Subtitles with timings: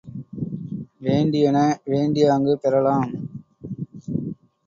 [0.97, 1.57] வேண்டியன
[1.85, 3.07] வேண்டியாங்கு பெறலாம்.